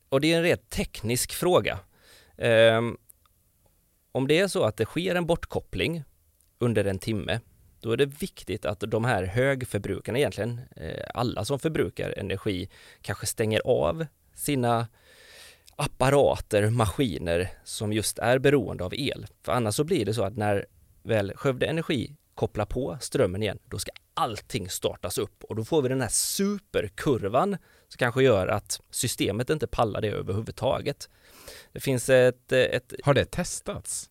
[0.09, 1.79] och det är en rent teknisk fråga.
[2.37, 2.97] Ehm,
[4.11, 6.03] om det är så att det sker en bortkoppling
[6.59, 7.39] under en timme,
[7.81, 12.69] då är det viktigt att de här högförbrukarna, egentligen eh, alla som förbrukar energi,
[13.01, 14.87] kanske stänger av sina
[15.75, 19.27] apparater, maskiner som just är beroende av el.
[19.43, 20.65] För annars så blir det så att när
[21.03, 25.81] väl Skövde Energi kopplar på strömmen igen, då ska allting startas upp och då får
[25.81, 31.09] vi den här superkurvan som kanske gör att systemet inte pallar det överhuvudtaget.
[31.71, 34.09] Det finns ett, ett Har det testats?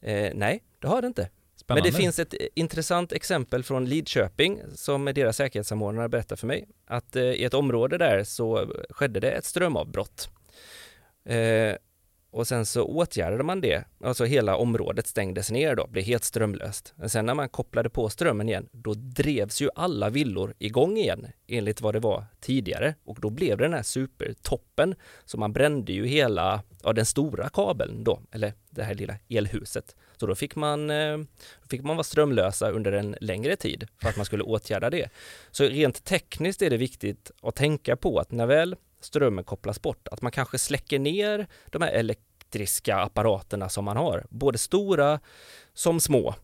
[0.00, 1.28] eh, nej, det har det inte.
[1.64, 1.82] Spännande.
[1.82, 7.16] Men det finns ett intressant exempel från Lidköping som deras säkerhetssamordnare berättar för mig att
[7.16, 10.28] eh, i ett område där så skedde det ett strömavbrott.
[11.28, 11.76] Eh,
[12.34, 16.94] och sen så åtgärdade man det, alltså hela området stängdes ner då, blev helt strömlöst.
[16.96, 21.26] Men sen när man kopplade på strömmen igen, då drevs ju alla villor igång igen
[21.46, 24.94] enligt vad det var tidigare och då blev det den här supertoppen.
[25.24, 29.96] Så man brände ju hela, ja den stora kabeln då, eller det här lilla elhuset.
[30.16, 31.18] Så då fick man, eh,
[31.62, 35.08] då fick man vara strömlösa under en längre tid för att man skulle åtgärda det.
[35.50, 40.08] Så rent tekniskt är det viktigt att tänka på att när väl strömmen kopplas bort,
[40.08, 45.20] att man kanske släcker ner de här elektriska apparaterna som man har, både stora
[45.74, 46.34] som små.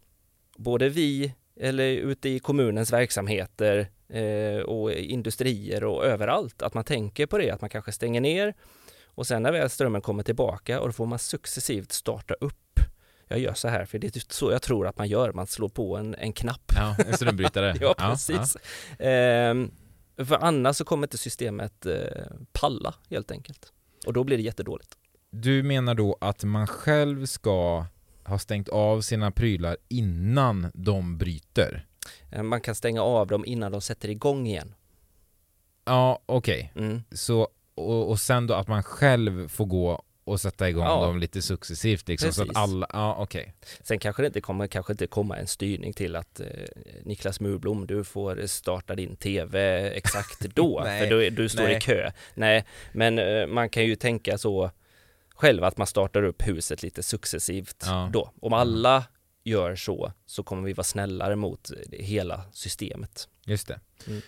[0.57, 7.27] Både vi eller ute i kommunens verksamheter eh, och industrier och överallt, att man tänker
[7.27, 8.55] på det, att man kanske stänger ner
[9.05, 12.81] och sen när väl strömmen kommer tillbaka och då får man successivt starta upp.
[13.29, 15.69] Jag gör så här, för det är så jag tror att man gör, man slår
[15.69, 16.73] på en, en knapp.
[16.77, 17.75] Ja, en strömbrytare.
[17.81, 18.57] ja, precis.
[18.99, 19.11] Ja, ja.
[19.11, 19.55] Eh,
[20.27, 21.95] för annars så kommer inte systemet eh,
[22.53, 23.73] palla helt enkelt.
[24.07, 24.97] Och då blir det jättedåligt.
[25.31, 27.87] Du menar då att man själv ska
[28.25, 31.87] ha stängt av sina prylar innan de bryter?
[32.31, 34.75] Eh, man kan stänga av dem innan de sätter igång igen.
[35.85, 36.73] Ja, okej.
[36.75, 36.87] Okay.
[36.87, 37.03] Mm.
[37.13, 41.07] Så, och, och sen då att man själv får gå och sätta igång ja.
[41.07, 42.45] dem lite successivt liksom, Precis.
[42.45, 43.41] så att alla, ja okej.
[43.41, 43.53] Okay.
[43.83, 46.47] Sen kanske det inte kommer, kanske inte komma en styrning till att eh,
[47.05, 51.77] Niklas Murblom, du får starta din TV exakt då, för du, du står Nej.
[51.77, 52.11] i kö.
[52.35, 54.71] Nej, men eh, man kan ju tänka så
[55.35, 58.11] själv att man startar upp huset lite successivt ja.
[58.13, 58.33] då.
[58.41, 59.05] Om alla
[59.45, 63.29] gör så, så kommer vi vara snällare mot hela systemet.
[63.47, 63.81] Just det.
[64.07, 64.23] Mm.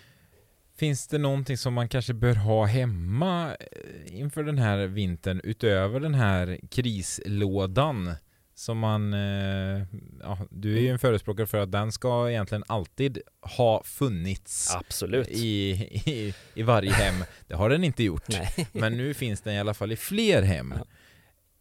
[0.82, 6.00] Finns det någonting som man kanske bör ha hemma eh, inför den här vintern utöver
[6.00, 8.14] den här krislådan?
[8.54, 9.82] Som man, eh,
[10.20, 13.18] ja, du är ju en förespråkare för att den ska egentligen alltid
[13.56, 15.28] ha funnits Absolut.
[15.28, 15.70] I,
[16.06, 17.24] i, i varje hem.
[17.46, 18.28] Det har den inte gjort.
[18.72, 20.74] Men nu finns den i alla fall i fler hem.
[20.76, 20.86] Ja.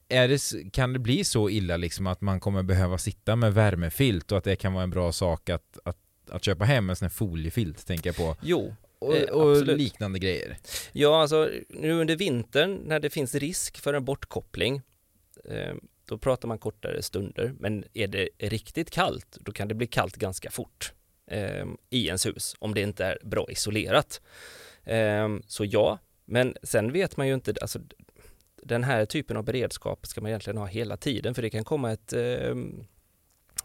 [0.09, 4.31] Är det, kan det bli så illa liksom att man kommer behöva sitta med värmefilt
[4.31, 5.97] och att det kan vara en bra sak att, att,
[6.29, 8.35] att köpa hem en sån här foliefilt, tänker jag på?
[8.41, 10.57] Jo, och, eh, och liknande grejer.
[10.91, 14.81] Ja, alltså nu under vintern när det finns risk för en bortkoppling
[15.45, 15.73] eh,
[16.05, 20.15] då pratar man kortare stunder, men är det riktigt kallt, då kan det bli kallt
[20.15, 20.93] ganska fort
[21.27, 24.21] eh, i ens hus om det inte är bra isolerat.
[24.83, 27.79] Eh, så ja, men sen vet man ju inte, alltså
[28.63, 31.91] den här typen av beredskap ska man egentligen ha hela tiden, för det kan komma
[31.91, 32.55] ett eh,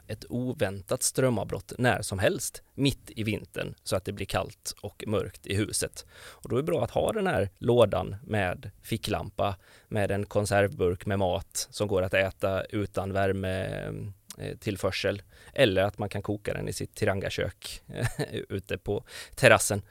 [0.09, 5.05] ett oväntat strömavbrott när som helst mitt i vintern så att det blir kallt och
[5.07, 6.07] mörkt i huset.
[6.17, 9.57] Och då är det bra att ha den här lådan med ficklampa
[9.89, 15.23] med en konservburk med mat som går att äta utan värmetillförsel eh,
[15.63, 18.09] eller att man kan koka den i sitt tirangakök eh,
[18.49, 19.83] ute på terrassen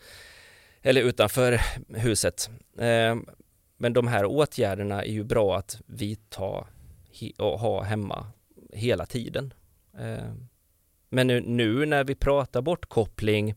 [0.82, 2.50] eller utanför huset.
[2.80, 3.26] Ehm,
[3.78, 6.68] men de här åtgärderna är ju bra att vidta
[7.38, 8.28] och ha hemma
[8.74, 9.54] hela tiden.
[10.00, 10.34] Eh,
[11.10, 13.56] men nu, nu när vi pratar bortkoppling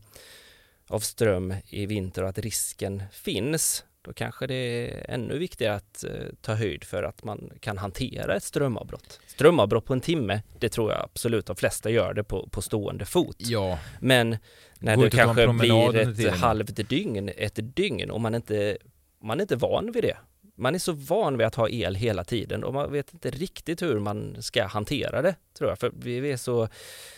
[0.87, 6.03] av ström i vinter och att risken finns, då kanske det är ännu viktigare att
[6.03, 9.19] eh, ta höjd för att man kan hantera ett strömavbrott.
[9.27, 13.05] Strömavbrott på en timme, det tror jag absolut de flesta gör det på, på stående
[13.05, 13.37] fot.
[13.39, 13.79] Ja.
[13.99, 14.37] Men
[14.79, 18.77] när det kanske blir ett halvt dygn, ett dygn, om man inte,
[19.21, 20.17] man är inte van vid det,
[20.59, 23.81] man är så van vid att ha el hela tiden och man vet inte riktigt
[23.81, 25.79] hur man ska hantera det, tror jag.
[25.79, 26.67] För vi är så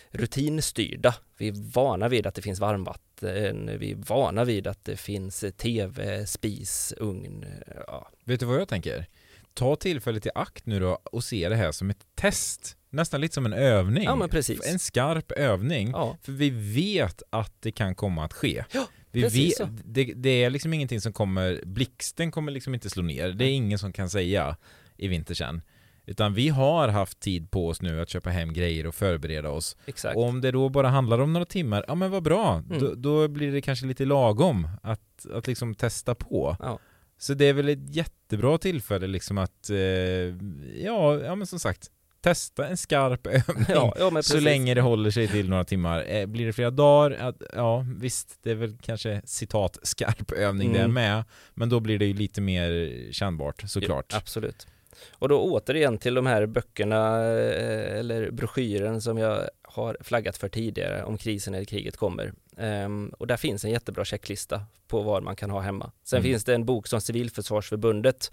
[0.10, 1.16] rutinstyrda.
[1.38, 5.46] Vi är vana vid att det finns varmvatten, vi är vana vid att det finns
[5.58, 7.46] tv, spis, ugn.
[7.88, 8.10] Ja.
[8.24, 9.06] Vet du vad jag tänker?
[9.54, 12.78] Ta tillfället i akt nu då och se det här som ett test.
[12.90, 14.04] Nästan lite som en övning.
[14.04, 14.68] Ja, men precis.
[14.68, 15.92] En skarp övning.
[15.92, 16.18] Ja.
[16.22, 18.64] För vi vet att det kan komma att ske.
[19.12, 23.30] Vi vet, det, det, är liksom ingenting som kommer, blixten kommer liksom inte slå ner.
[23.30, 24.58] Det är ingen som kan säga
[24.98, 25.62] i vinter sen.
[26.06, 29.78] Utan vi har haft tid på oss nu att köpa hem grejer och förbereda oss.
[29.86, 30.18] Exakt.
[30.18, 32.56] Och om det då bara handlar om några timmar, ja men vad bra.
[32.56, 32.80] Mm.
[32.80, 36.58] Då, då, blir det kanske lite lagom att, att liksom testa på.
[36.60, 36.80] Ja.
[37.18, 41.92] Så det är väl ett jättebra tillfälle liksom att, eh, ja, ja men som sagt,
[42.22, 46.06] testa en skarp övning ja, ja, så länge det håller sig till några timmar.
[46.08, 50.82] Eh, blir det flera dagar, ja visst, det är väl kanske citat skarp övning mm.
[50.82, 54.06] där med, men då blir det ju lite mer kännbart såklart.
[54.10, 54.68] Ja, absolut.
[55.12, 60.50] Och då återigen till de här böckerna eh, eller broschyren som jag har flaggat för
[60.50, 62.34] tidigare om krisen eller kriget kommer.
[62.58, 65.92] Um, och där finns en jättebra checklista på vad man kan ha hemma.
[66.04, 66.32] Sen mm.
[66.32, 68.32] finns det en bok som Civilförsvarsförbundet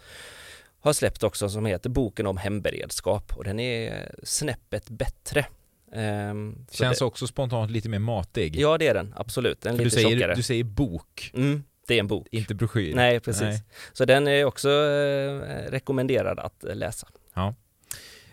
[0.88, 5.46] har släppt också som heter Boken om hemberedskap och den är snäppet bättre.
[5.92, 8.56] Um, Känns det, också spontant lite mer matig.
[8.56, 9.60] Ja det är den, absolut.
[9.60, 10.34] Den är lite du säger, tjockare.
[10.34, 11.30] Du säger bok.
[11.34, 12.26] Mm, det är en bok.
[12.30, 12.94] Inte broschyr.
[12.94, 13.42] Nej, precis.
[13.42, 13.62] Nej.
[13.92, 17.08] Så den är också eh, rekommenderad att läsa.
[17.34, 17.54] Ja.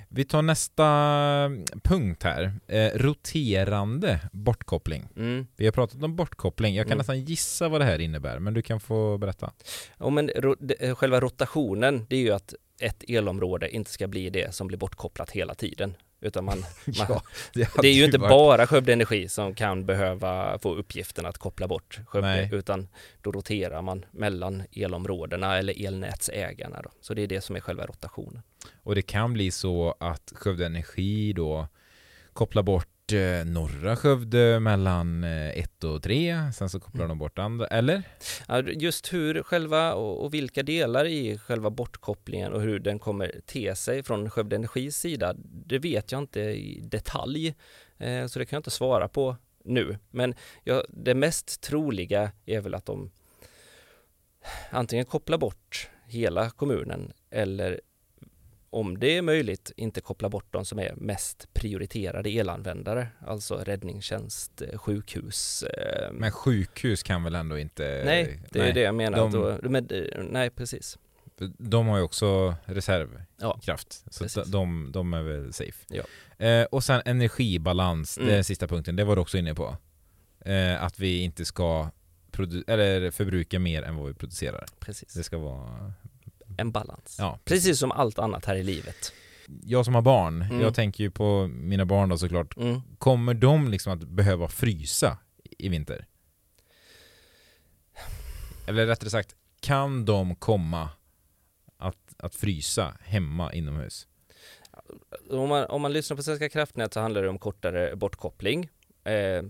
[0.10, 0.84] Vi tar nästa
[1.84, 2.54] punkt här.
[2.68, 5.08] Eh, roterande bortkoppling.
[5.16, 5.48] Mm.
[5.56, 6.76] Vi har pratat om bortkoppling.
[6.76, 6.98] Jag kan mm.
[6.98, 9.52] nästan gissa vad det här innebär, men du kan få berätta.
[9.98, 14.30] Ja, men ro eh, själva rotationen, det är ju att ett elområde inte ska bli
[14.30, 15.96] det som blir bortkopplat hela tiden.
[16.22, 17.22] Utan man, man ja,
[17.54, 18.30] det, det, är ju inte varit...
[18.30, 22.50] bara Skövde Energi som kan behöva få uppgiften att koppla bort Skövde, Nej.
[22.52, 22.88] utan
[23.22, 26.82] då roterar man mellan elområdena eller elnätsägarna.
[26.82, 26.90] Då.
[27.02, 28.42] Så det är det som är själva rotationen.
[28.84, 31.68] Och det kan bli så att Skövde Energi då
[32.34, 37.68] kopplar bort eh, norra Skövde mellan 1 och 3, sen så kopplar de bort andra,
[37.68, 38.04] eller?
[38.48, 43.42] Ja, just hur själva och, och vilka delar i själva bortkopplingen och hur den kommer
[43.46, 47.56] te sig från Skövde Energis sida, det vet jag inte i detalj,
[47.98, 49.98] eh, så det kan jag inte svara på nu.
[50.12, 53.12] Men ja, det mest troliga är väl att de
[54.70, 57.82] antingen kopplar bort hela kommunen eller
[58.76, 64.62] om det är möjligt inte koppla bort de som är mest prioriterade elanvändare, alltså räddningstjänst,
[64.62, 65.64] eh, sjukhus.
[65.64, 68.02] Eh, Men sjukhus kan väl ändå inte...
[68.06, 69.18] nej, det är det jag menar.
[69.18, 70.98] de- då, men, eh, nej, precis.
[71.58, 75.86] De har ju också reservkraft, Ja, så de, de, är väl safe.
[75.88, 76.04] Ja.
[76.46, 78.30] Eh, och sen energibalans, Mm.
[78.30, 79.78] den sista punkten, det var du också inne på.
[80.46, 81.90] Eh, att vi inte ska
[82.68, 84.66] eller förbruka mer än vad vi producerar.
[84.80, 85.14] precis.
[85.14, 85.94] Det ska vara...
[86.58, 87.16] En balans.
[87.20, 89.14] Ja, Precis som allt annat här i livet.
[89.64, 90.62] jag som har barn, Mm.
[90.62, 92.58] jag tänker ju på mina barn då såklart.
[92.58, 92.82] Mm.
[92.98, 95.18] Kommer de liksom att behöva frysa
[95.58, 96.06] i vinter?
[98.68, 100.90] Eller rättare sagt, kan de komma
[101.78, 104.08] att, att frysa hemma inomhus?
[105.30, 108.70] Om man, om man lyssnar på Svenska kraftnät så handlar det om kortare bortkoppling.
[109.04, 109.44] Eh,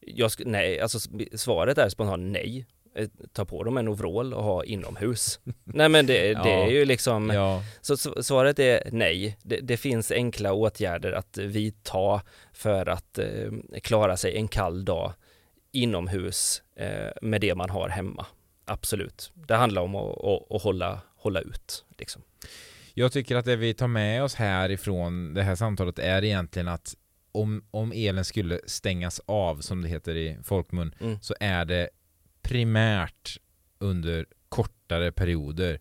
[0.00, 0.98] jag nej, alltså
[1.34, 2.66] svaret är spontant nej.
[2.94, 5.40] Eh, Ta på dem en overall och ha inomhus.
[5.64, 6.70] nej men det, det är Ja.
[6.70, 9.36] ju liksom, Ja, så svaret är nej.
[9.42, 12.22] Det, det finns enkla åtgärder att vidta
[12.52, 13.50] för att eh,
[13.82, 15.12] klara sig en kall dag
[15.72, 18.26] inomhus eh, med det man har hemma.
[18.64, 19.32] Absolut.
[19.34, 21.84] Det handlar om att, att, att hålla, hålla ut.
[21.98, 22.22] Liksom.
[22.94, 26.94] Jag tycker att det vi tar med oss härifrån det här samtalet är egentligen att
[27.32, 31.18] om, om elen skulle stängas av, som det heter i folkmun, Mm.
[31.22, 31.88] så är det
[32.48, 33.38] primärt
[33.78, 35.78] under kortare perioder.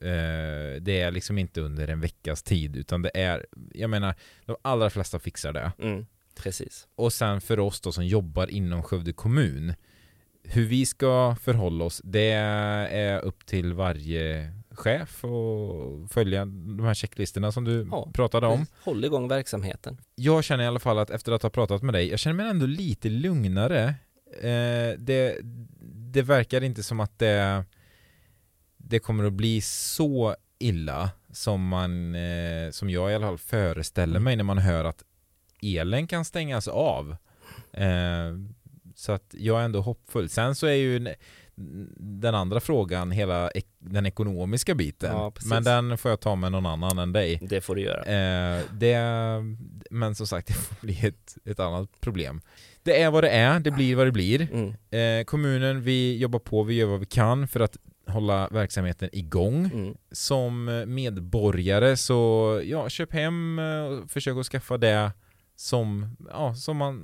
[0.00, 4.14] Eh, det är liksom inte under en veckas tid, utan det är, jag menar,
[4.46, 5.72] de allra flesta fixar det.
[5.78, 6.06] Mm,
[6.42, 6.88] precis.
[6.94, 9.74] Och sen för oss då som jobbar inom Skövde kommun,
[10.42, 16.94] hur vi ska förhålla oss, det är upp till varje chef och följa de här
[16.94, 18.66] checklistorna som du Ja, pratade om.
[18.84, 19.98] Håll igång verksamheten.
[20.14, 22.48] Jag känner i alla fall att efter att ha pratat med dig, jag känner mig
[22.50, 23.94] ändå lite lugnare.
[24.40, 25.38] Eh, det,
[26.16, 27.64] det verkar inte som att det,
[28.76, 34.20] det kommer att bli så illa som man, eh, som jag i alla fall föreställer
[34.20, 35.02] mig när man hör att
[35.62, 37.16] elen kan stängas av.
[37.72, 38.34] Eh,
[38.94, 40.28] så att jag är ändå hoppfull.
[40.28, 41.14] Sen så är ju
[41.96, 45.12] den andra frågan hela den ekonomiska biten.
[45.12, 45.32] Ja.
[45.44, 47.40] Men den får jag ta med någon annan än dig.
[47.42, 48.04] Det får du göra.
[48.04, 48.98] Eh, det,
[49.90, 52.40] men som sagt, det får bli ett, ett annat problem.
[52.86, 54.48] Det är vad det är, det blir vad det blir.
[54.52, 54.74] Mm.
[55.20, 59.70] Eh, kommunen, vi jobbar på, vi gör vad vi kan för att hålla verksamheten igång.
[59.74, 59.94] Mm.
[60.12, 65.12] Som medborgare så, ja, köp hem eh, och försök att skaffa det
[65.56, 66.96] som, ja, som man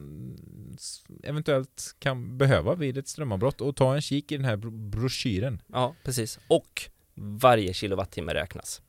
[1.22, 5.62] eventuellt kan behöva vid ett strömavbrott och ta en kik i den här bro- broschyren.
[5.72, 6.38] Ja, precis.
[6.48, 6.82] Och
[7.14, 8.82] varje kilowattimme räknas.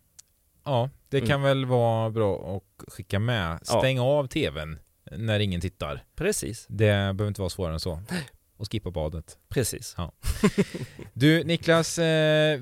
[0.65, 1.29] Ja, det Mm.
[1.29, 3.59] kan väl vara bra att skicka med.
[3.67, 3.79] Ja.
[3.79, 4.77] Stäng av tvn
[5.17, 6.03] när ingen tittar.
[6.15, 7.99] Precis, Det behöver inte vara svårare än så.
[8.57, 9.37] Och skippa badet.
[9.49, 9.95] precis.
[11.13, 12.59] Du Niklas, eh,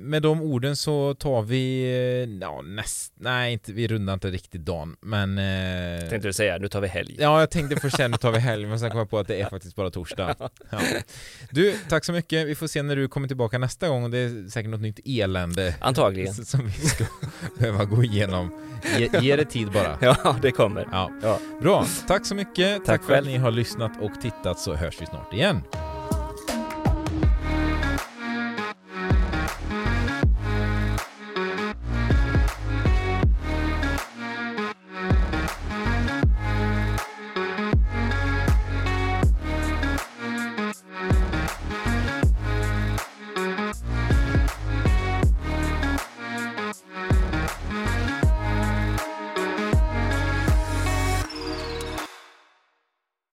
[0.00, 4.60] med de orden så tar vi, eh, ja näst, nej inte, vi rundar inte riktigt
[4.64, 7.16] dagen, men eh, Tänkte du säga, nu tar vi helg.
[7.18, 9.28] Ja, jag tänkte först sen nu tar vi helg, men sen kom jag på att
[9.28, 10.34] det är faktiskt bara torsdag.
[10.70, 10.80] Ja.
[11.50, 12.46] Du, tack så mycket.
[12.46, 15.00] Vi får se när du kommer tillbaka nästa gång och det är säkert något nytt
[15.04, 16.34] elände Antagligen.
[16.44, 17.04] som vi ska
[17.58, 18.60] behöva gå igenom.
[18.98, 19.98] Ge, ge det tid bara.
[20.24, 20.88] Ja, det kommer.
[20.92, 21.10] Ja.
[21.22, 21.38] Ja.
[21.62, 22.76] Bra, tack så mycket.
[22.76, 23.26] Tack, Tack för att själv.
[23.26, 25.62] ni har lyssnat och tittat så hörs vi snart the end.